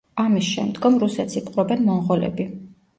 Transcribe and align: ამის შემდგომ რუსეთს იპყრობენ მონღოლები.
ამის 0.21 0.47
შემდგომ 0.53 0.97
რუსეთს 1.05 1.37
იპყრობენ 1.45 1.87
მონღოლები. 1.93 2.53